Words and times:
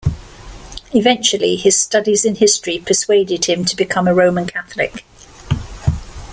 Eventually 0.95 1.55
his 1.55 1.77
studies 1.79 2.25
in 2.25 2.33
history 2.37 2.79
persuaded 2.79 3.45
him 3.45 3.63
to 3.65 3.75
become 3.75 4.07
a 4.07 4.15
Roman 4.15 4.47
Catholic. 4.47 5.05